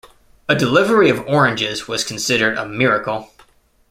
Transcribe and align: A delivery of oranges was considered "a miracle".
A 0.49 0.55
delivery 0.55 1.11
of 1.11 1.27
oranges 1.27 1.87
was 1.87 2.03
considered 2.03 2.57
"a 2.57 2.67
miracle". 2.67 3.29